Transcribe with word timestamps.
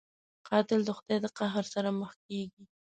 قاتل 0.47 0.79
د 0.85 0.89
خدای 0.97 1.17
د 1.21 1.27
قهر 1.37 1.65
سره 1.73 1.89
مخ 1.99 2.11
کېږي 2.25 2.63